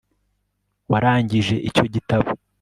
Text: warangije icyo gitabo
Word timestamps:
warangije 0.91 1.55
icyo 1.67 1.85
gitabo 1.93 2.29